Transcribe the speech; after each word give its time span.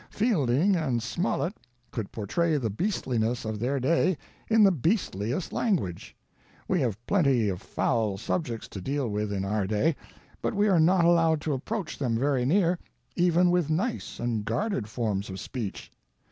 Fielding 0.09 0.75
and 0.75 1.03
Smollet 1.03 1.53
could 1.91 2.11
portray 2.11 2.57
the 2.57 2.71
beastliness 2.71 3.45
of 3.45 3.59
their 3.59 3.79
day 3.79 4.17
in 4.49 4.63
the 4.63 4.71
beastliest 4.71 5.53
language; 5.53 6.15
we 6.67 6.79
have 6.81 6.97
plenty 7.05 7.47
of 7.49 7.61
foul 7.61 8.17
subjects 8.17 8.67
to 8.69 8.81
deal 8.81 9.07
with 9.07 9.31
in 9.31 9.45
our 9.45 9.67
day, 9.67 9.95
but 10.41 10.55
we 10.55 10.67
are 10.67 10.79
not 10.79 11.05
allowed 11.05 11.39
to 11.41 11.53
approach 11.53 11.99
them 11.99 12.17
very 12.17 12.47
near, 12.47 12.79
even 13.15 13.51
with 13.51 13.69
nice 13.69 14.19
and 14.19 14.43
guarded 14.43 14.87
forms 14.87 15.29
of 15.29 15.39
speech. 15.39 15.91